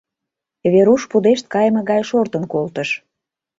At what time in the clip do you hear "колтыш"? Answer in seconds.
2.53-2.89